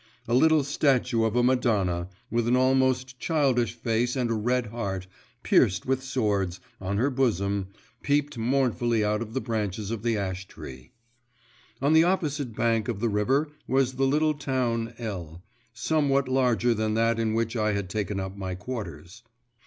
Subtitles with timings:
[0.27, 5.05] A little statue of a Madonna, with an almost childish face and a red heart,
[5.43, 7.67] pierced with swords, on her bosom,
[8.01, 10.91] peeped mournfully out of the branches of the ash tree.
[11.83, 16.95] On the opposite bank of the river was the little town L., somewhat larger than
[16.95, 19.21] that in which I had taken up my quarters.